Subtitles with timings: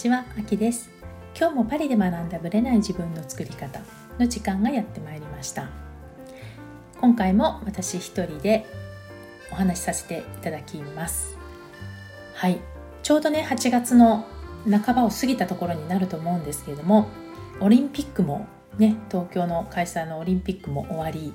[0.00, 0.88] ちは、あきです。
[1.38, 3.80] 今日もパリで学んだブレない自分の作り方
[4.18, 5.68] の時間がやってまいりました。
[7.02, 8.64] 今回も私一人で
[9.52, 11.36] お話しさせていただきます。
[12.32, 12.60] はい。
[13.02, 14.24] ちょうどね8月の
[14.70, 17.08] 半ばを過ぎたところになると思うんですけれども
[17.60, 18.46] オリンピックも
[18.78, 21.34] ね東京の開催のオリンピックも終わり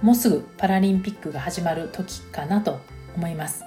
[0.00, 2.80] もうすぐパラリンピックが始まる時かなと
[3.14, 3.64] 思います。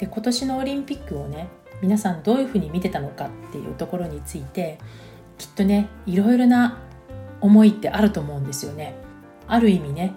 [0.00, 1.48] で今年のオリンピックをね
[1.80, 4.78] 皆さんどういうふうに見てたのかっていうところについて
[5.36, 6.78] きっとねいろいろな
[7.40, 8.94] 思いってあると思うんですよね。
[9.46, 10.12] ある意味ね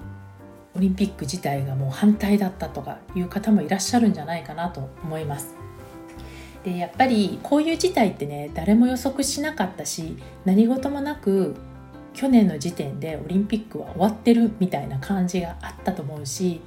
[0.76, 5.56] オリンピック自体がもう反対だったとかいう方もいらっしゃるんじゃないかなと思います。
[6.64, 11.56] でやっぱりこういう事態ってね誰も予測しなかったし何事もなく
[12.14, 16.62] 去年の時点でオリンピックは終わってるみたいな感じがあったと思うし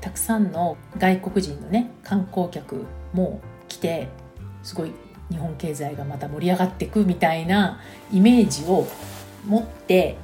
[0.00, 4.08] たくさんの外国人のね観光客も来て
[4.64, 4.92] すごい
[5.30, 7.80] 日本経済がまた盛り上がっていくみたいな
[8.12, 8.86] イメージを
[9.46, 10.16] 持って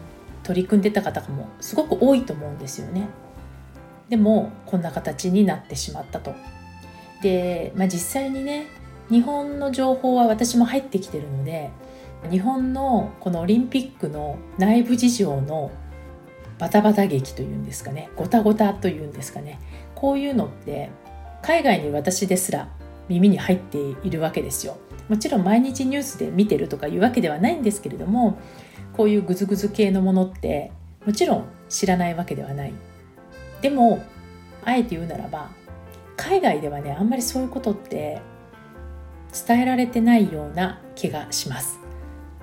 [0.42, 3.08] 取り組んでた方もすごく多いと思うんですよね。
[4.08, 6.34] でもこんな形になってしまったと。
[7.22, 8.66] で、まあ、実際にね
[9.11, 11.70] 日本の情報は私も入ってきてるので
[12.30, 15.70] 日本のこのオリンピックの内部事情の
[16.58, 19.58] バタバタ劇というんですかねごたごたというんですかね
[19.94, 20.91] こういうのって
[21.42, 22.68] 海外に私ですら
[23.11, 24.78] 耳に入っているわけですよ。
[25.08, 28.39] もちろん毎日ニュースで見てるとかいうわけではないんですけれども
[28.97, 30.70] こういうグズグズ系のものって
[31.05, 32.72] もちろん知らないわけではない。
[33.61, 34.02] でも
[34.64, 35.50] あえて言うならば
[36.17, 38.20] 海外ではねあんまりそういうことって
[39.47, 41.80] 伝えられてないような気がします。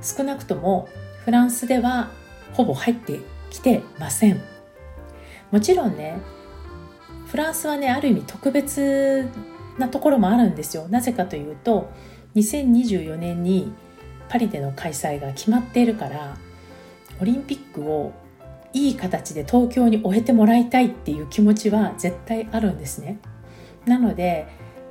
[0.02, 0.90] 少なくとも
[1.24, 2.10] フランスでは
[2.54, 4.42] ほぼ入ってきてません。
[5.52, 6.18] もちろんね
[7.28, 9.30] フランスはねある意味特別
[9.78, 10.88] なところもあるんですよ。
[10.90, 11.90] なぜかというと
[12.36, 13.72] 2024年に
[14.30, 16.38] パリでの開催が決まっているから
[17.22, 18.14] オリンピックを
[18.74, 23.20] いい形で東京に終えてもらいたいっていう気持ちは絶対あるんですね。
[23.86, 24.48] なので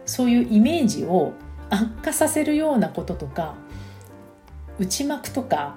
[0.07, 1.35] そういうイメージを
[1.69, 3.55] 悪化させるようなこととか
[4.79, 5.77] 内幕とか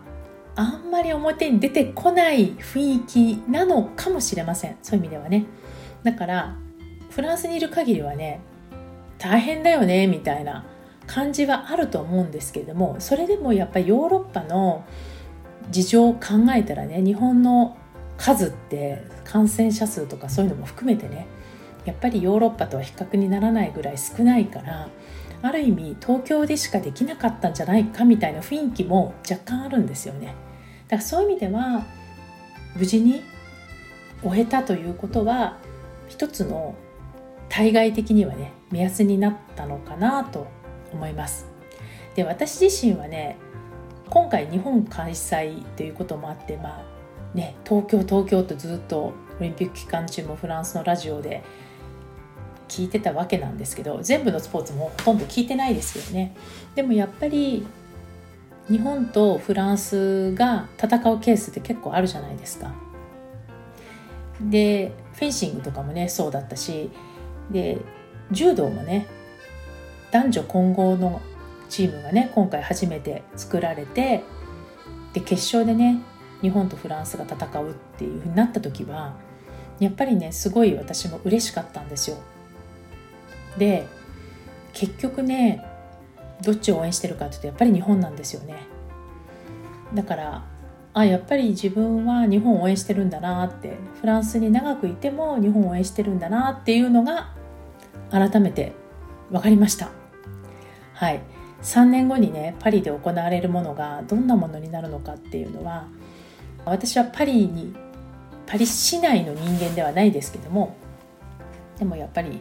[0.56, 4.78] あんまり表に出てこない雰囲気なのかもしれません。
[4.82, 5.46] そういう意味ではね。
[6.04, 6.56] だから
[7.10, 8.42] フランスにいる限りはね
[9.20, 10.66] 大変だよねみたいな
[11.06, 14.86] 感じはあると思うんですけれどもそれでもやっぱりヨーロッパの
[15.70, 16.20] 事情を考
[16.56, 17.78] えたらね日本の
[18.18, 21.28] 数って感染者数とかそういうのも含めてね
[21.86, 24.90] やっぱりヨーロッパとは比較にならないぐらい少ないから
[25.42, 30.36] ある意味東京でしかできなかったんじゃないかみたいな雰囲気も若干あるんですよね。
[30.90, 31.86] だからそういう意味では
[32.76, 33.24] 無事に
[34.22, 35.58] 終えたということは
[36.10, 36.76] 一つの
[37.50, 40.48] 対外的にはね目安になったのかなと
[40.94, 41.48] 思います。
[42.16, 43.38] で私自身はね
[44.10, 51.44] 今回日本開催ということもあってまあね東京東京とずっとオリンピック期間中もフランスのラジオで
[52.68, 56.36] 聞いてたわけなんですけど全部のスポーツもほとんど聞いてないですけどね。
[56.76, 57.66] でもやっぱり
[58.70, 62.72] 日本とフランスが戦うケースって結構あるじゃないですか。
[64.40, 66.90] でフェンシングとかもねそうだったし
[67.52, 67.80] で
[68.32, 69.08] 柔道もね
[70.12, 71.22] 男女混合の
[71.70, 74.24] チームがね今回初めて作られて
[75.14, 76.00] で決勝でね
[76.42, 79.16] 日本とフランスが戦うっていうふうになった時は
[79.80, 82.18] やっぱりねすごい私も嬉しかったんですよ。
[83.58, 83.88] で
[84.74, 85.66] 結局ね
[86.42, 88.56] どっちを応援してるかっていうとやっぱり日本なんですよね。
[89.94, 90.46] だから
[90.94, 97.34] あやっぱり自分は日本を応援してるんだなってフランスに長くいても日本を応援してるんだなっていうのが
[98.12, 98.74] 改めて
[99.32, 99.90] 分かりました。
[100.94, 101.22] はい。
[101.62, 105.88] 3年後にねパリで行われるものがどんなものになるのかっていうのは
[106.66, 107.76] 私はパリに
[108.46, 110.76] パリ市内の人間ではないですけども
[111.78, 112.40] でもやっぱり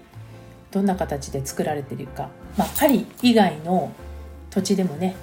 [0.71, 3.93] どんな形で作られているか、まあ、パリ以外の
[4.51, 5.17] 土地でもね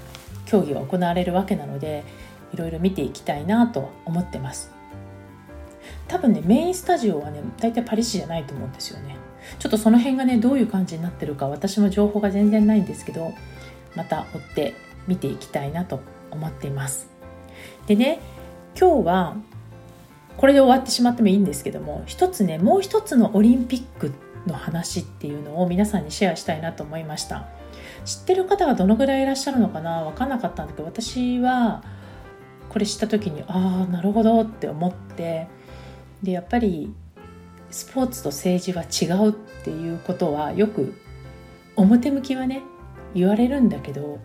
[0.46, 2.04] 競技が行われるわけなので
[2.54, 4.72] いろいろ見ていきたいなと思ってます。
[6.08, 9.18] 多分ねメインスタジオはね大体パリ市じゃないと思うんですよね。
[9.60, 13.34] ちょっとその辺がねどういう感じになってるか私も情報が全然ないんですけど
[13.96, 14.74] また追って
[15.08, 16.02] 見ていきたいなと
[16.32, 17.10] 思っています。
[17.88, 18.20] でね
[18.80, 19.38] 今日は
[20.38, 24.12] これで終わってしまってもいいんですけども一つねもう一つのオリンピック
[24.46, 27.48] の話っていうのを皆さんにシェアしたいなと思いました。
[28.04, 31.84] 知ってる方がどのぐらいいらっしゃるのかな分かんなかったんだけど私は
[32.70, 35.48] これ知った時にああなるほどって思って
[36.22, 36.94] でやっぱり
[37.76, 40.94] スポーツと政治は違うっていうことはよく
[41.76, 42.64] 表向きはね
[43.14, 44.20] 言われるんだけど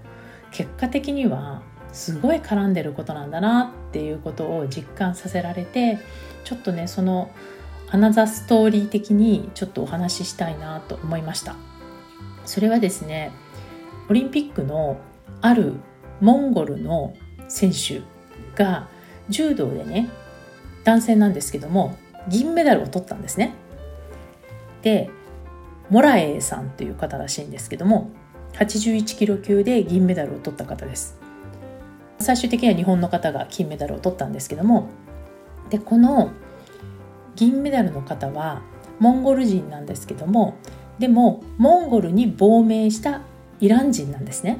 [0.52, 1.60] 結果的には
[1.92, 5.98] すごい絡んでることなんだなっていうことを実感させられて
[6.44, 7.28] ちょっとねその
[7.90, 11.56] アナザーストーリー的にちょっとお話ししたいなと思いました。
[12.44, 13.32] それはですね
[14.08, 15.00] オリンピックの
[15.40, 15.74] ある
[16.20, 17.16] モンゴルの
[17.48, 18.02] 選手
[18.54, 18.88] が
[19.28, 20.08] 柔道でね
[20.84, 23.54] 男性なんですけども銀メダルを取ったんですね。
[24.82, 25.10] で
[25.88, 28.10] モラエイさんという方らしいんですけども
[28.52, 31.18] 81キロ級で銀メダルを取った方です。
[32.18, 34.88] 最終的には日本の方が金メダルを取ったんですけども
[35.70, 36.30] でこの
[37.34, 38.60] 銀メダルの方は
[38.98, 40.54] モンゴル人なんですけども
[40.98, 43.22] でもモンゴルに亡命した
[43.58, 44.58] イラン人なんですね。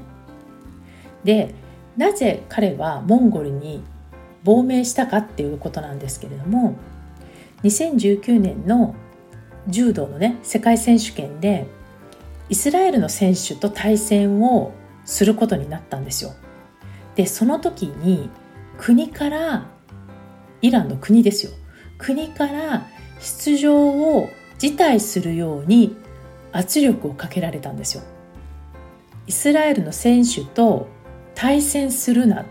[1.22, 1.54] で
[1.98, 3.82] なぜ彼はモンゴルに
[4.42, 6.76] 亡命したかっていうことなんですけれども
[7.62, 8.94] 2019年の
[9.68, 11.66] 柔道のね世界選手権で
[12.48, 14.72] イスラエルの選手と対戦を
[15.04, 16.32] することになったんですよ。
[17.14, 18.30] でその時に
[18.78, 19.66] 国から
[20.62, 21.52] イランの国ですよ
[21.98, 22.86] 国から
[23.20, 25.96] 出場を辞退するように
[26.52, 28.02] 圧力をかけられたんですよ。
[29.26, 30.88] イスラエルの選手と
[31.34, 32.44] 対戦するな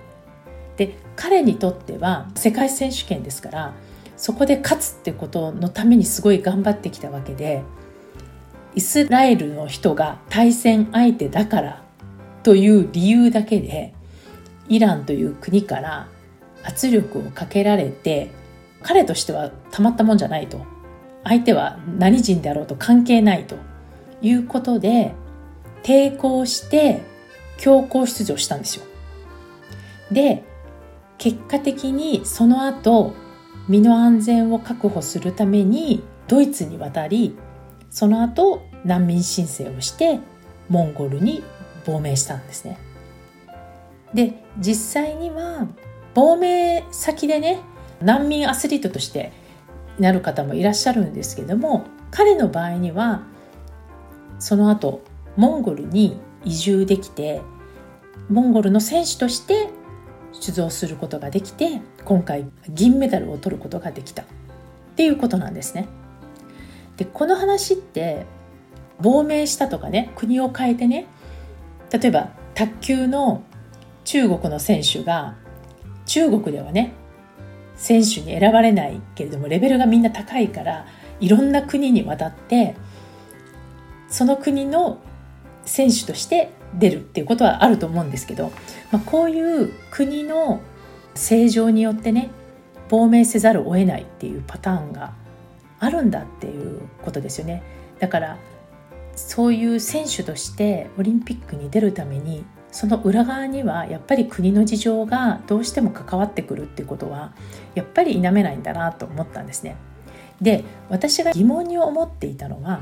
[0.78, 3.74] で彼にとっては世界選手権ですから
[4.20, 7.64] そこで勝つってことのためにすごい頑張ってきたわけで
[8.76, 11.84] イスラエルの人が対戦相手だから
[12.44, 13.94] という理由だけで
[14.68, 16.10] イランという国から
[16.66, 18.30] 圧力をかけられて
[18.84, 20.66] 彼としてはたまったもんじゃないと
[21.24, 23.56] 相手は何人であろうと関係ないと
[24.22, 25.14] いうことで
[25.82, 27.04] 抵抗して
[27.58, 28.86] 強行出場したんですよ。
[30.12, 30.44] で
[31.18, 33.14] 結果的にその後
[33.70, 37.38] 身の安全を確保するためにドイツに渡り
[37.90, 40.20] その後難民申請をして
[40.68, 41.44] モンゴルに
[41.86, 42.78] 亡命したんですね。
[44.14, 45.68] で実際には
[46.16, 47.60] 亡命先でね
[48.02, 49.32] 難民アスリートとして
[50.00, 53.22] なる方もいらっしゃるんですけども彼の場合には
[54.40, 55.02] その後
[55.36, 57.42] モンゴルに移住できて
[58.30, 59.70] モンゴルの選手として
[60.34, 64.26] 出場することができて今回銀メダルを取ることができたっ
[64.96, 65.88] ていうことなんですね。
[66.98, 68.26] でこの話って
[69.00, 71.08] 亡命したとかね国を変えてね
[71.92, 73.44] 例えば卓球の
[74.04, 75.38] 中国の選手が
[76.06, 76.94] 中国ではね
[77.76, 80.86] 選手に選ばれないけれどもレベルがみんな高いから
[81.22, 82.76] いろんな国に渡って
[84.10, 85.00] その国の
[85.66, 88.52] 選手として出るっていうことはあると思うんですけど、
[88.92, 90.62] まあ、こういう国の
[91.16, 92.32] 正常によってね
[92.90, 95.14] 亡命せざるを得ないっていうパターンが
[95.80, 97.64] あるんだっていうことですよね
[98.00, 98.38] だから
[99.16, 107.34] そういう選手としてオリンピックに出るためにその裏側にはやっぱり国の事情がどうしても関わってくるっていうことは
[107.76, 109.76] やっぱり否めないんだなと思ったんですね。
[110.40, 112.82] で私が疑問に思っていたのは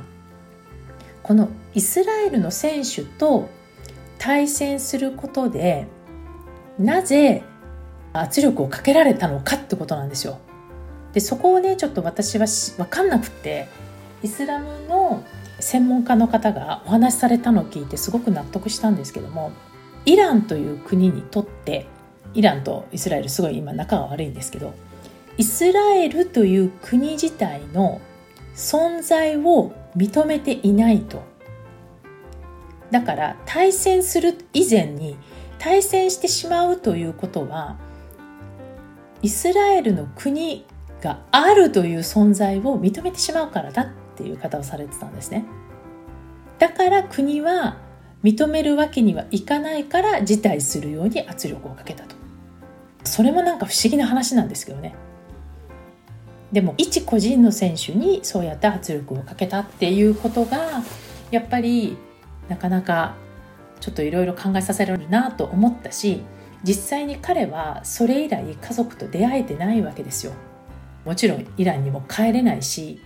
[1.24, 3.50] このイスラエルの選手と
[4.20, 5.88] 対戦することで
[6.80, 7.44] なぜ
[8.14, 10.40] 圧力をかけられたのかってことなんですよ。
[11.14, 12.46] でそこをねちょっと私は
[12.78, 13.68] 分かんなくて
[14.22, 15.24] イスラムの
[15.60, 19.52] 専門家の方がお話しされたのを聞いてすごく納得したんですけども
[20.06, 21.88] イランという国にとって
[22.34, 24.74] イランとイスラエルすごい今仲が悪いんですけど
[25.38, 28.02] イスラエルという国自体の
[28.56, 31.24] 存在を認めていないと
[32.92, 35.18] だから対戦する以前に
[35.60, 37.78] 対戦してしまうということは
[39.22, 40.66] イスラエルの国
[41.02, 45.46] があるという存在を認めてしまうからだっていう方をされてたんですね。
[46.60, 47.78] だから国は
[48.24, 52.16] 認めるわけにはいかないから辞退するように圧力をかけたと。
[53.04, 54.96] それもなんか不思議な話なんですけどね。
[56.52, 60.82] でも一個人の選手にそうやって圧力をかけたっていうことが
[61.30, 61.98] やっぱり
[62.48, 63.16] なかなか
[63.80, 66.24] ちょっといろいろ考えさせられるなと思ったし
[66.64, 70.34] 実際に彼はそれ以来家族と出会えてないわけですよ。
[71.06, 73.00] もちろんイランにも帰れないし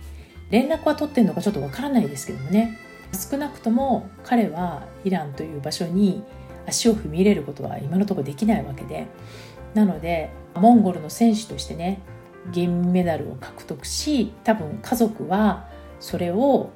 [0.50, 2.78] 連絡は取ってるのかちょっとわからないですけどもね。
[3.12, 6.24] 少なくとも彼はイランという場所に
[6.66, 9.06] 足を踏み入れることは今のところできないわけで
[9.74, 12.00] なのでモンゴルの選手としてね
[12.50, 15.68] 銀メダルを獲得し多分家族は
[16.00, 16.70] それを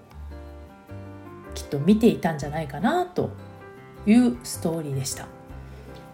[1.54, 3.30] きっと見ていたんじゃないかなと
[4.06, 5.26] いうストーリーでした。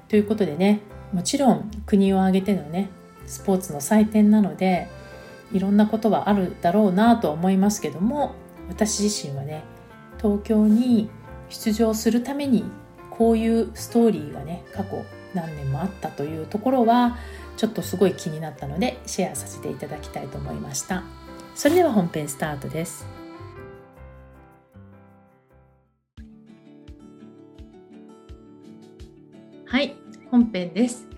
[0.08, 0.80] ということでね
[1.12, 2.90] もちろん国を挙げてのね
[3.26, 4.88] スポーツの祭典なので
[5.52, 8.34] いろんなことはあるだろうなと思いますけども
[8.68, 9.64] 私自身はね
[10.18, 11.10] 東京に
[11.48, 12.64] 出場するために
[13.10, 15.02] こういうストーリーがね過去
[15.34, 17.16] 何年もあったというところは
[17.56, 21.04] ちょっとすごい気になったのでシェアさせていただきたいと思いました
[21.54, 23.06] それでは本編スタートです
[29.72, 29.96] はい
[30.30, 31.08] 本編です。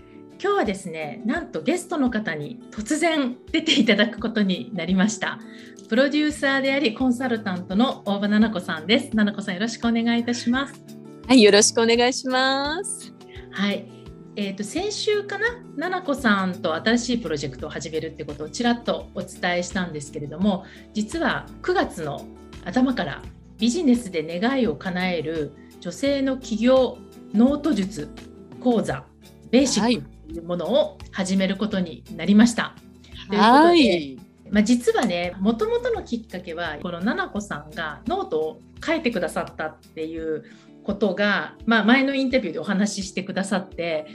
[0.41, 5.41] 今日はですねなんとゲストの方に突然出ていただくことになりました。
[5.89, 9.09] プロデューサーでありコンサルタントの大場奈々子さんです。
[9.09, 10.81] 奈々子さんよろしくお願いいたします。
[11.27, 13.13] はいよろしくお願いします。
[13.51, 13.89] はい
[14.37, 22.25] えーと、先週かな奈々子さんと新しいプロジェクトを始めるってことをちらっとお伝えしたんですけれども実は9月の
[22.63, 23.21] 頭から
[23.57, 26.97] ビジネスで願いを叶える女性の起業
[27.33, 28.09] ノート術
[28.65, 29.05] 講座
[29.51, 32.75] ベーシックというものを始めることになりました。
[33.29, 40.45] はい、ということでまあ、実はねもともとのきっかけはこの奈々子さんがノートを書いてくださったっていう
[40.83, 44.07] ことが、まあ、前のインタビューでお話ししてくださって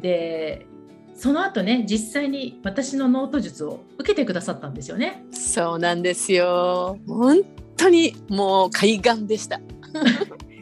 [0.00, 0.66] で
[1.14, 5.24] その後ね実際に私のノート術を受けてくださったんですよね。
[5.32, 7.42] そうなんですよ本
[7.76, 9.60] 当にもう海岸でした。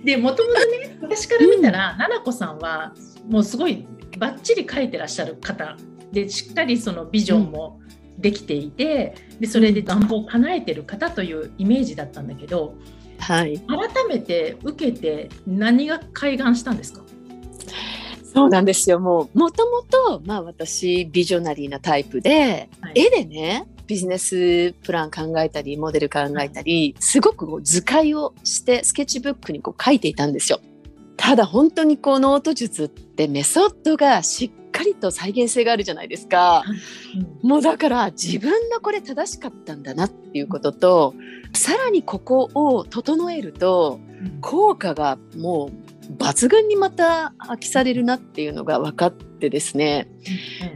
[0.04, 2.94] でもともとね私から見たら、うん、奈々子さんは
[3.28, 3.87] もうすごい
[4.18, 5.76] バッチリ書いてらっしゃる方。
[6.12, 7.80] でしっかりそのビジョンも
[8.18, 12.75] できていて、うん、でそれで願望を叶えてる方というイメージだったんだけど、
[13.18, 17.02] はい、改めて受けて何が開眼したんですか？
[18.35, 18.99] そうなんですよ。
[18.99, 30.61] もうもともと、まあ、私ビジョナリーなタイプで、はい、絵でねビジネスプラン考えたりモデル考えたりすごくこう図解をしてスケッチブックにこう書いていたんですよ。
[31.18, 36.62] ただ本当にこうノート術ってメソッドがしっかりと再現性があるじゃないですか。
[37.42, 41.14] うん、もうだから自分のこれ正しかったんだなっていうことと
[41.52, 44.00] さらにここを整えると
[44.40, 45.70] 効果がも
[46.08, 50.08] う抜群にまた発揮されるなっていうのが分かってですね、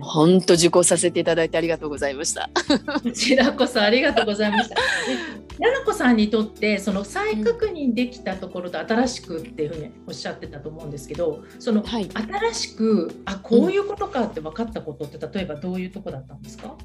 [0.01, 2.51] 本、当、受講させていただいてありがとうございました。
[3.03, 4.77] こちらこそありがとうございました。
[5.59, 16.77] 奈々子さんにとってその再確認できたところと新しくっていうふうにおっしゃってたと思うんですけどその、新しくあこういうことかって分かったことって例えばどういうとこだったんですか、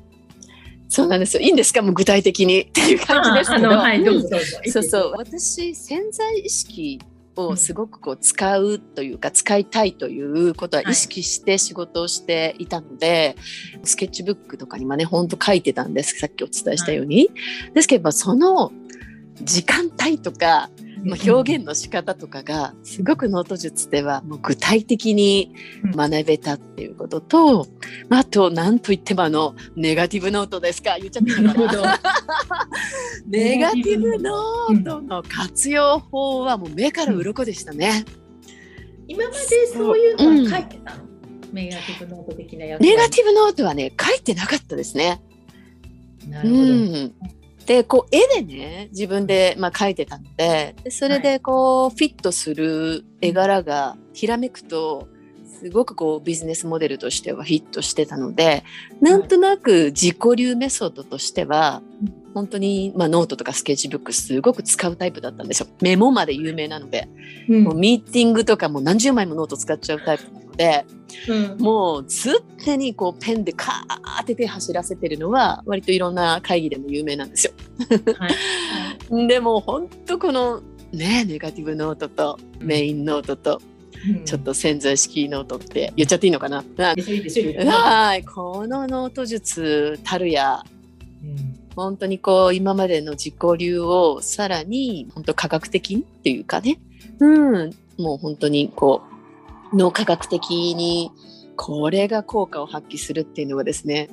[0.88, 1.42] そうなんですよ。
[1.42, 3.70] いいんですか、もう具体的にっていう感じですけど。
[3.70, 4.46] はい、どうぞどうぞ。
[4.68, 7.02] そうそう、私潜在意識
[7.48, 13.36] をすごくこう使うというか、使いたいということは意識して仕事をしていたので、
[13.74, 16.20] はい、スケッチブックとかにもねほんと書いてたんです。
[16.20, 17.28] さっきお伝えしたように。
[17.28, 17.34] は
[17.72, 18.72] い、ですけどその
[19.42, 20.70] 時間帯とか
[21.04, 25.54] まあ、表現の仕方とかがすごくノート術ではもう具体的に
[25.96, 27.68] 学べたっていうことと、
[28.08, 30.98] まあ、あと何といってもあのネガティブノートですか？
[31.00, 32.00] 言っちゃっていいのかな。
[33.28, 38.06] ネガティブノートの活用法はもう目から鱗でしたね。
[39.08, 39.38] 今まで
[39.74, 45.22] そういうのは書いてたの、うん、ネガティブノート的なやつネガティブノートはね書いてなかったですね。
[46.28, 47.14] なるほど、うん
[47.66, 55.08] でこう絵でね自分で、まあ、描いてたのででそれでこう、フィットする絵柄がひらめくと
[55.62, 58.64] すごくこうビジネスモデルとしてはフィットしてたので
[59.00, 61.84] なんとなく自己流メソッドとしては
[62.34, 65.68] 本当に、まあ、ノートとかスケッチブックすごく使うタイプだったんですよ。
[65.82, 67.10] メモ魔で有名なので、
[67.50, 70.86] うん、もうミーティングとかも何十枚もノート使っちゃうタイプなので、
[71.28, 77.54] うん、もう常にこうペンでカーって手走らせてるのは割といろんな会議でも有名なんですよ。
[78.16, 78.28] は
[79.24, 83.60] い、でも本当このねネガティブノートとメインノートと、
[84.26, 86.64] ちょっと潜在意識ノートって言っちゃっていいのかな？
[86.78, 90.64] はい、このノート術たるや、
[91.24, 96.80] うん、本当にこう今までの自己流をさらに本当科学的にっていうかね、
[97.20, 99.11] うん、もう本当にこう
[99.74, 101.12] 脳科学的に
[101.56, 104.10] これが効果を発揮するっていうのはですね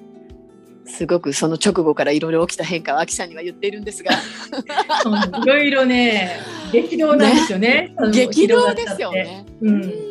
[0.88, 4.12] すごくその直後からいろいろ起きた変化を秋さんには言っているんですが。
[5.42, 6.40] いろいろね
[6.72, 7.94] 激動なんですよね。
[8.00, 9.44] ね 激動ですよね。
[9.60, 10.08] うん。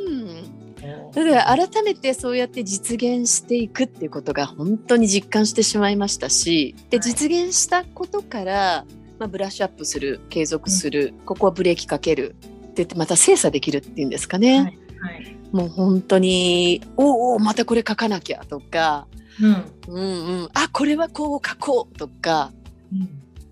[1.13, 8.85] だから改めてそうやって実現していくっていうことが本当に実感してしまいましたしで実現したことから、
[9.17, 12.35] まあ、ブラッシュアップする継続する、うん、ここはブレーキかける
[12.69, 14.59] ってまた精査できるっていうんですかね。
[14.59, 14.77] はい。
[14.99, 19.07] はい、もう本当におおまたこれ書かなきゃとか、
[19.41, 20.07] うん、うんう
[20.43, 20.49] ん。
[20.53, 22.51] あこれはこう書こうとか、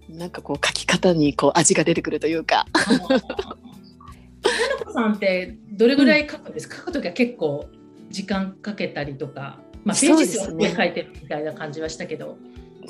[0.10, 2.66] うん、なんかこう書き方にこう味が出てくるというか。
[2.74, 3.00] 花
[4.86, 7.68] 子さんってどれぐらい書くんですか、うん、書く時は結構
[8.10, 10.18] 時間かけたりとか、まあ、ペー。
[10.18, 12.38] ジ数を書いてるみたいな感じはしたけど。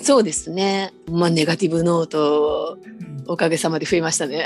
[0.01, 0.93] そうですね。
[1.09, 2.05] まあネガティブノー。
[2.07, 2.77] ト、
[3.27, 4.45] おかげさまで増えましたね。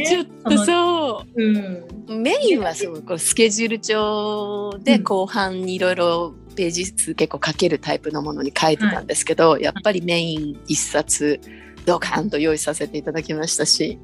[0.00, 0.06] ね。
[0.06, 1.42] ちょっとそう。
[1.42, 5.02] うん、メインはそうこうスケジュール帳でうん。
[5.02, 11.40] 後半にいろいろページ数結構書けるタイプのものに書いてたんですけど、やっぱりメイン一冊
[11.86, 13.98] ドカンと用意させていただきましたし、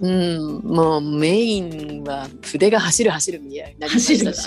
[0.00, 4.44] うん、もうメインは筆が走る走るみたいになりましたし。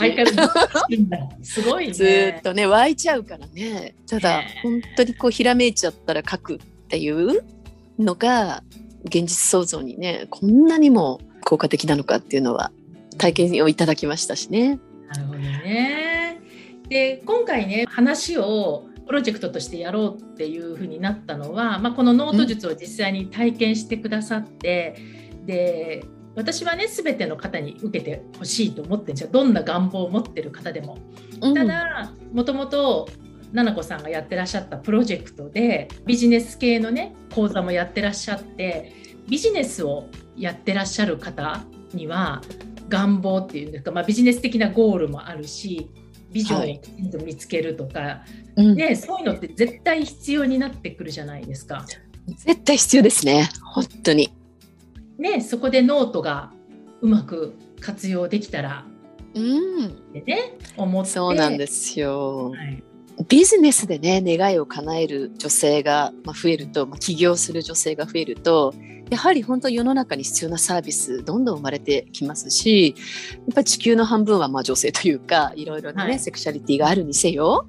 [1.43, 1.93] すごいね。
[1.93, 3.95] ずーっとね湧いちゃうからね。
[4.07, 7.43] ただね本当にこうひらめいちゃったら書くっていう
[7.97, 8.63] のが
[9.05, 12.71] 現実創造にねこんなにも効果的なのかっていうのは
[13.17, 14.79] 体験をいただきましたしね。
[15.07, 16.41] なるほどね。
[16.89, 24.95] で今回ね話をプロジェクトとしてやろうっていうふうになったのは、まあ、このノート術を実際に体験してくださって、
[25.45, 26.03] で
[26.35, 30.97] 私はね全ての方に受けてほしいと思ってるんですよどんな願望を持ってる方でも。
[31.39, 33.07] ただもともと
[33.55, 38.93] 奈々子さんがやってらっしゃったプロジェクトでビジネス系のね講座もやってらっしゃって
[39.29, 42.41] ビジネスをやってらっしゃる方には
[42.89, 45.89] 願望っていうんですか、まあ、ビジネス的なゴールもあるし
[46.31, 48.23] ビジョンをきちんと見つけるとか、
[48.57, 51.85] うんね、そういうのって絶対必要になってくるじゃないですか。
[52.27, 54.33] 絶対必要ですね本当に。
[55.17, 56.51] ね、そこでノートが
[56.99, 58.85] うまく活用できたら
[59.33, 62.49] うん、ってね思ってそうなんですよ。
[62.49, 62.83] はい
[63.27, 68.73] ビジネスでね願いを叶える女性が増えると、まあ、起業する女性が増えると
[69.09, 72.95] やはり本当世の中に必要なサービスどんどん生まれてきますし
[73.31, 77.67] やっぱり地球の半分はまあ女性というかいろいろなね、はいセクシャリティがあるにせよ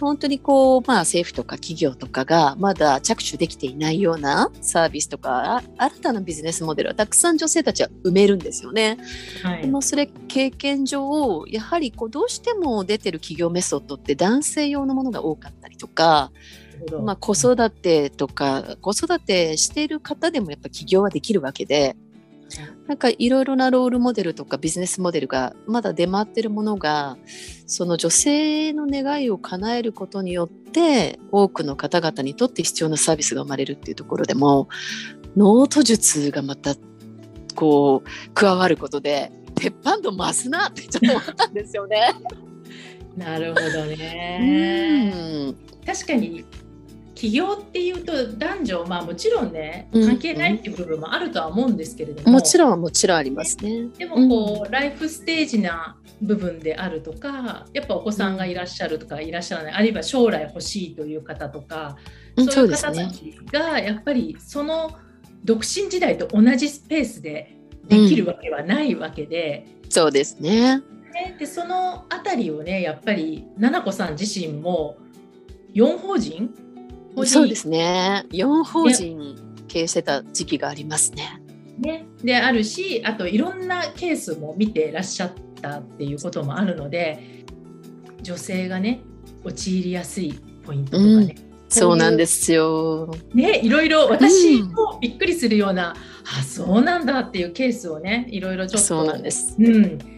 [0.00, 8.98] 本当にこう、まあ、政府とか企業とかがまだ着手できていないようなサービスとかあ新たなビジネスモデルはたくさん女性たちは埋めるんですよね。
[9.42, 16.32] はいでもそれ経験上やはりこうどうしても出てる企業メソッドって男性用のものが多かったりとか、
[17.02, 21.96] まあ、子育てとか子育てしている方でもやっぱ起業はできるわけで
[22.86, 27.16] なんかいろいろなロールモデルとかビジネスモデルがまだ出回ってるものが
[27.66, 34.68] その女性の願いを叶えることによって多くの方々にとって必要なサービスが生まれるっていうところでも
[35.36, 36.74] ノート術がまた
[37.54, 42.14] こう加わることで鉄板度増すなってちょっと思ったんですよね。
[43.16, 45.50] なるほどうね。
[45.50, 45.54] ん
[45.86, 46.44] 確かに
[47.24, 53.86] 起業っていうと男女まあもちろんねうん関係ないっていう部分もあるとは思うんですけれども、もちろんもちろんありますね。
[53.96, 61.96] でもこう、ライフステージな部分であるとかやっぱお子さんがいらっしゃるとかいらっしゃらない、あるいは将来欲しいという方とか、
[62.36, 62.72] うんそういう。
[62.72, 64.90] 方たちがやっぱりその
[65.44, 67.56] 独身時代と同じスペースで
[67.88, 69.66] できるわけはないわけで。
[69.88, 70.82] そうですね。
[71.14, 74.98] ねでそのあたりをねやっぱり奈々子さん自身も
[75.74, 76.54] 4法人
[77.14, 78.24] 法人そうですね。
[78.30, 79.36] 4法人
[79.68, 81.40] 経営してた時期がありますね。
[81.78, 87.44] ね、であるしあといろんなケースも見てらっしゃったっていうこともあるので
[88.22, 89.00] 女性がね
[89.42, 91.34] 陥りやすいポイントとかね、
[91.68, 93.12] そうなんですよ。
[93.34, 95.94] ねいろいろ私もびっくりするような、
[96.38, 99.56] あそうなんだっていうケースをねいろいろちょっとそうなんです。
[99.58, 100.13] うん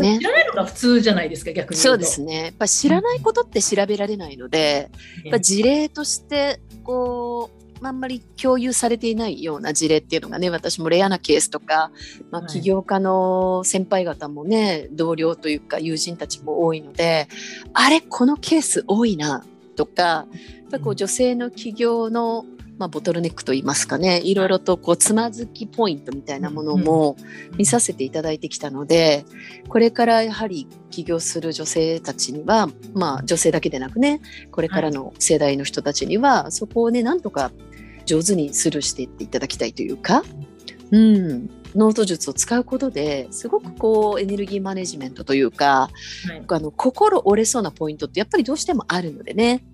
[0.00, 0.18] ね。
[0.18, 2.44] 知らないのが普通じゃないですか逆に言そうですね。
[2.44, 4.90] やっぱ知らないことって調べられないので、
[5.24, 11.90] やっぱ事例としてこう、まああんまり共有されていないような事例っていうのがね、私もレアなケースとか、
[12.30, 12.50] まあ、はい。
[12.50, 17.28] 起業家の先輩方もね、同僚というか友人たちも多いので、
[17.72, 19.44] あれこのケース多いな
[19.76, 20.26] とか、や
[20.68, 22.44] っぱりこう女性の起業の
[22.78, 27.16] まあ、ボトルネックといいますかねいろいろとこうつまずきポイントみたいなものも
[27.56, 29.24] 見させていただいてきたので
[29.68, 37.52] これからやはり起業する女性たちにはまあ女性だけでなくねこれからの世代の人たちにはそこをねなんとか
[38.06, 40.22] 上手にスルーしていっていただきたいというか、
[40.90, 45.90] うん、ノート術を使うことですごくこうエネルギーマネジメントというか
[46.28, 46.44] はい。
[46.46, 49.64] あの心折れそうなポイントってやっぱりどうしてもあるのでね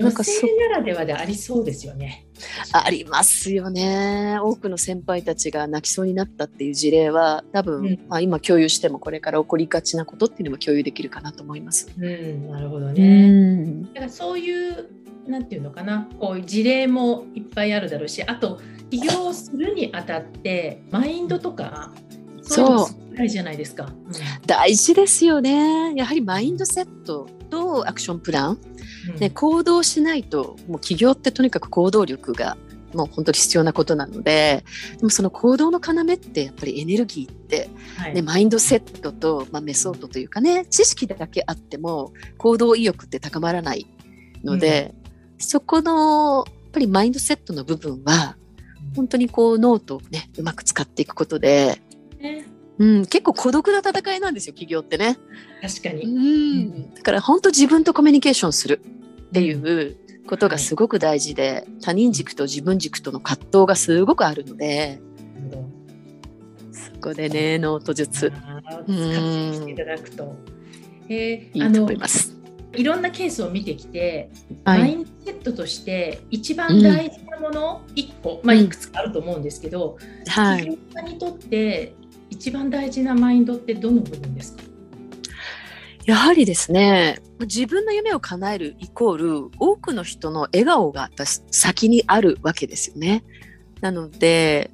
[0.00, 2.26] なん女かそ性ならではでありそうですよね。
[2.72, 11.90] ありますよね多くの先輩たちが泣きそうになったっていう事例は多分、うんまあ、今共有してもこれから起こりがちなことっていうのも共有できるかなと思います。
[11.98, 13.26] うん、なるほどうね。
[13.26, 14.88] んだからそういう
[15.28, 18.58] なんていうのかなこう事例もいっぱいあるだろうしあと
[18.90, 21.92] 起業するにあたってマインドとか
[22.40, 23.84] そう大事じゃないですか。
[23.84, 24.12] うん
[24.46, 28.79] 大事ですよねやはりマインドセットとアクションプラン、うん
[29.18, 32.56] ね、行動しないともう起業ってとにかく行動力が
[32.94, 34.64] もう本当に必要なことなので
[34.98, 38.14] でもその行動の要ってやっぱりエネルギーってはい。
[38.14, 43.86] ね、マインドセットと、まあ、メソッドというかね知識だけあっても行動意欲って高まらない
[44.42, 44.94] ので、
[45.38, 48.36] そこのぱりマインドセットの部分は
[48.96, 51.80] 本当にこうノートをねうまく使っていくことで、
[52.18, 52.44] ね
[52.80, 55.18] うん、結構孤独な戦いなんですよ起業ってね。
[55.60, 55.90] 確かに。
[55.90, 56.06] う
[56.64, 58.80] ん、だから本当自分とコミュニケーションする
[59.28, 64.98] っていうことがすごく大事で、他人軸と自分軸との葛藤がすごくあるので。
[66.72, 68.30] そこでねノート術。
[68.30, 70.34] 使っていただくと。
[71.10, 72.34] えーいいと思います。
[72.72, 74.30] いろんなケースを見てきて、
[74.64, 78.64] はい、マインドセットとして一番大事なもの1個、まあうん。
[78.64, 81.94] いくつかあると思うんですけど、はい、起業家にとって
[82.30, 84.62] 一番大事なマインドってどの部分ですか？
[86.06, 93.22] やはりですね自分の夢を叶えるイコール多くの人の笑顔が私先にあるわけですよね。
[93.80, 94.70] なので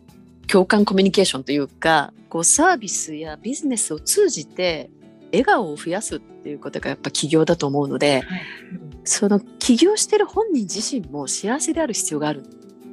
[0.47, 4.90] 共感コミュニケーションというかこうサービスやビジネスを通じて
[5.33, 8.42] 笑顔を増やすっていうことがやっぱ起業だと思うのではい。
[9.05, 12.42] その起業してる本人自身も幸せである必要があるっ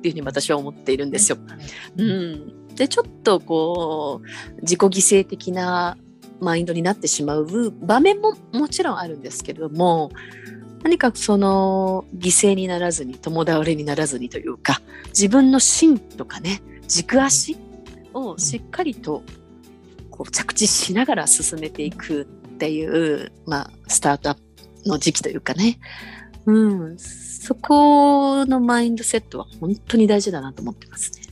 [0.02, 1.40] ていうふうに私は思っているんですよ。
[1.48, 1.60] はい。
[1.98, 5.98] うん、でちょっとこう自己犠牲的な
[6.40, 10.12] マインドになってしまう場面ももちろんあるんですけれども
[10.84, 17.58] 何かその犠牲にならずに共倒れにならずにというか自分の芯とかね軸足
[18.14, 19.24] をしっかりと
[20.12, 22.26] こう着地しながら進めていくっ
[22.58, 24.38] ていう、まあ、スタートアッ
[24.84, 25.80] プの時期というかね、
[26.46, 31.24] うん、そこのマインドセットは本当に大事だなと思ってますね。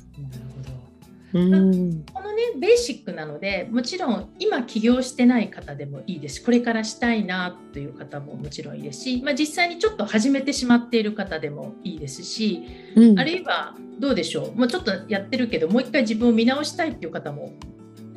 [1.32, 6.36] このねベーシックなのでもちろん今起業してない方でもいいです。
[6.36, 12.64] しこれからしたいなという方ももちろんいいですし、まあ、実際にちょっと始めてしまっている方でもいいですし、
[12.96, 13.20] うん。
[13.20, 14.56] あるいはどうでしょう。
[14.56, 17.54] もうちょっとやってるけどもう一回自分を見直したいっていう方も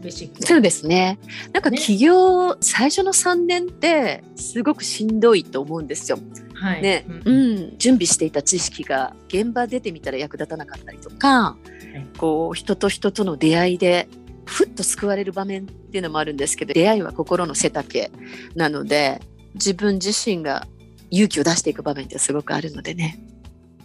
[0.04, 1.18] ベーシックそうですね。
[1.52, 1.78] なんかね。
[1.78, 6.18] 起業、最初の3年ってすごくしんどいと思うんですよ。
[6.54, 6.82] はい。
[6.82, 7.54] ね、ううん。
[7.54, 11.73] ん、準備していた知識が現場出てみたら役立たなかったりとか、い
[12.18, 14.08] こう人と人との出会いで
[14.46, 18.10] ふっと救われる場面っていうのもあるんですけど、出会いは心の背丈
[18.54, 19.20] なので、
[19.54, 20.66] 自分自身が
[21.10, 23.18] 勇気を出していく場面ってすごくあるのでね。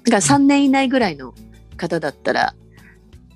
[0.03, 1.33] だから3年以内ぐらいの
[1.77, 2.55] 方だったら、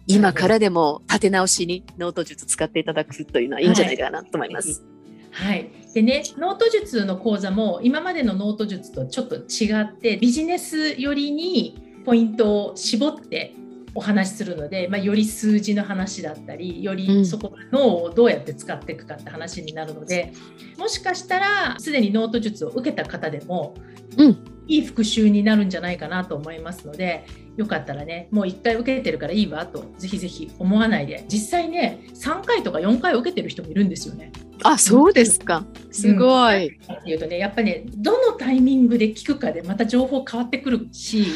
[0.07, 4.83] 今からでも立て直しにノート術使っていただくというのはいいんじゃないかなと思います。
[5.31, 13.55] はい、でねノート術の講座も今までのノート術とちょっと違ってビジネス寄りにポイントを絞って
[13.95, 20.33] お話しするので、まあ、より数字の話だったりようんりそこの脳をどうやって使っていくかって話になるので
[20.77, 23.75] もしかしたらすでにノート術を受けた方でも、
[24.17, 27.25] うんいい復習になるんじゃないかなと思いますので
[27.57, 34.31] よかったらねもう1回受けてるからいいわとぜひぜひ思わないで実際ね3回とか4回受けてる人もいるんですよね。
[34.63, 35.65] あ、そうですか。
[35.91, 36.67] すごい。
[36.67, 41.27] っていうとねやっぱりねどのタイミングで聞くかでまた情報変わってくるし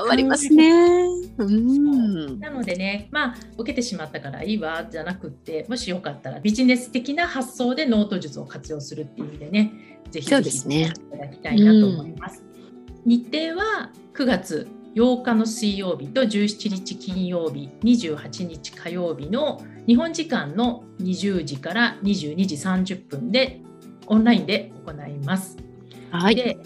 [0.00, 0.72] 変わりますね。
[1.38, 2.40] うん。
[2.40, 10.30] なのでねまあ受けてしまったからいいわじゃなくってもしよかったらビジネス的な発想でノート術を活用するっていう意味でねぜひ
[10.68, 12.44] ねいただきたいなと思います。
[13.04, 23.60] 日程は9月8日の水曜日と17日金曜日28日火曜日の日本時間の20時から22時30分で
[24.06, 25.56] オンラインで行います。
[26.10, 26.34] はい。
[26.34, 26.58] で、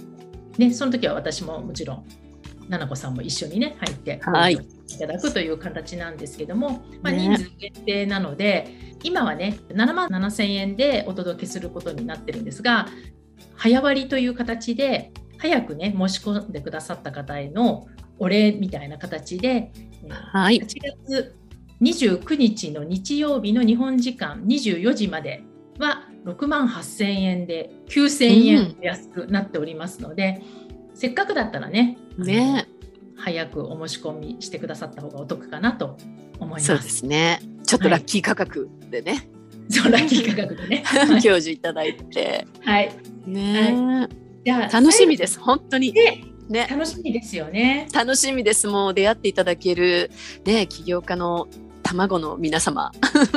[0.58, 2.04] ね、その時は私ももちろん
[2.68, 4.54] 奈々子さんも一緒にね入ってはい。
[4.54, 7.18] いただくという形なんですけども、まあ、ね。
[7.18, 12.86] 人数限定なので、今はね7万7000円でお届けすることになってるんですが
[13.56, 17.86] 早割りという形で早くね申し込んでくださった方への
[18.18, 19.72] お礼みたいな形で、
[20.04, 20.60] えーはい。
[20.60, 20.66] 8
[21.06, 21.36] 月
[21.80, 25.42] 29日の日曜日の日本時間24時まで
[25.78, 30.42] は6万8000円で9000円安くなっておりますので、
[30.94, 32.66] せっかくだったらねね
[33.16, 35.96] 早くお申し込みしてくださった方がお得かなと
[36.40, 36.66] 思います。
[36.66, 37.40] そうですね。
[37.64, 39.28] ちょっとラッキー価格でね、
[39.70, 40.82] そうラッキー価格でね。
[40.84, 42.46] はい教授いただいて。
[42.60, 42.92] はい、
[43.26, 44.08] ね、
[44.44, 45.38] じゃあ楽しみです。
[45.38, 45.92] 本当に。
[45.92, 46.66] ねね。
[46.68, 47.88] 楽しみですよね。
[47.92, 48.66] 楽しみです。
[48.66, 50.10] もう出会っていただける、
[50.44, 51.48] ね、起業家の
[51.82, 52.92] 卵の皆様、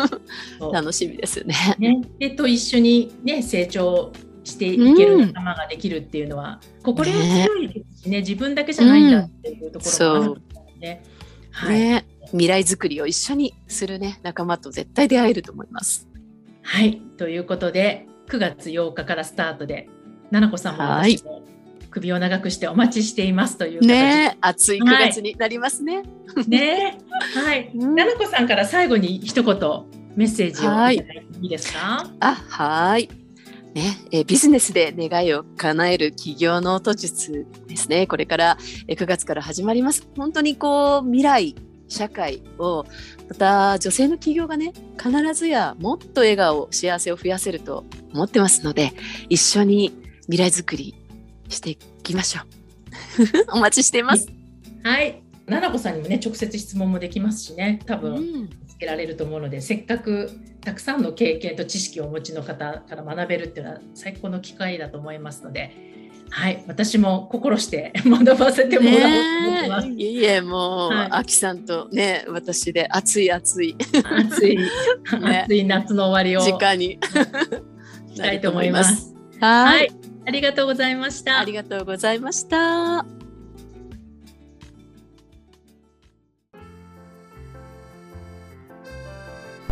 [0.71, 1.55] 楽しみですよね。
[1.79, 4.11] ね、でと一緒に、ね、成長
[4.45, 10.35] していける仲間ができるっていうのは、心強いですしね自分だけじゃないんだっていうところがあるの
[10.79, 11.03] で、
[11.51, 11.79] はい。
[11.79, 16.07] ね、未来づくりを一緒にするね、仲間と絶対出会えると思います。
[16.61, 19.87] はい、ということで9月8日からスタートで
[20.31, 21.43] 奈々子さんもはい私も
[21.91, 26.03] 首を長くしてお待ちしていますというね、暑い9月になりますね。
[26.45, 26.97] ね。
[27.33, 27.95] はい、 うん。
[27.95, 29.55] 奈々子さんから最後に一言
[30.17, 30.63] メッセージをい。
[30.63, 33.09] ただはいいていいですか、あ、はい。
[33.75, 38.07] ね、えビジネスで願いを叶える企業ノート術ですね。
[38.07, 38.57] これから
[38.87, 40.07] 9月から始まります。
[40.15, 41.55] 本当にこう未来
[41.89, 42.85] 社会を
[43.27, 47.83] また女性の企業がね必ずやもっと笑顔幸せを増やせると
[48.13, 48.93] 思ってますので
[49.27, 49.91] 一緒に
[50.29, 50.95] 未来づくり
[51.49, 52.45] していきましょう。
[53.57, 54.29] お待ちしています。
[54.83, 55.21] はい。
[55.47, 57.81] 奈々子さんにもね直接質問もできますしね。
[57.85, 60.31] 多分、見つけられると思うのでせっかく
[60.65, 65.95] たくさんの経験と知識をお持ちの方から学べるっていうのは最高の機会だと思いますので
[66.29, 69.95] はい、私も心して 学ばせてもらおうと思。
[69.95, 73.75] いえいえ、もう、はい、あきさんとね、私で暑い暑い。
[74.03, 74.57] 暑い、
[75.21, 76.41] ね、暑い夏の終わりを。
[76.41, 76.99] 時間に。
[78.13, 79.13] したいと思います。
[79.39, 79.91] はい、
[80.25, 81.39] ありがとうございました。
[81.39, 83.24] ありがとうございました。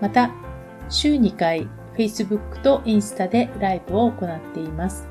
[0.00, 0.30] また、
[0.88, 5.08] 週2回 Facebook とインスタでライブを行っています。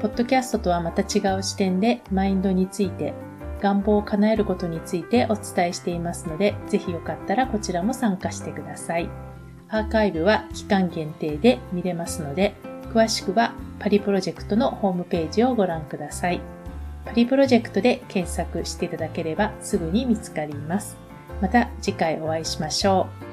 [0.00, 3.14] ポッドキャストとはまた違う視点でマインドについて、
[3.60, 9.08] 願望を叶えることについてお伝えしていますので、ぜひよかったらこちらも参加してください。
[9.68, 12.54] アーカイブは期間限定で見れますので、
[12.92, 16.40] 詳しくはパリプロジェクトのホームページをご覧ください。
[17.04, 20.96] パリプロジェクトで検索していただければすぐに見つかります。
[21.40, 23.25] また次回お会いしましょう。